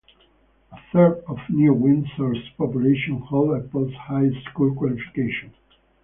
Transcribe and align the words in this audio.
A 0.71 0.77
third 0.91 1.23
of 1.27 1.37
New 1.47 1.75
Windsor's 1.75 2.49
population 2.57 3.19
hold 3.19 3.55
a 3.55 3.61
post-high 3.67 4.31
school 4.49 4.73
qualification. 4.73 5.53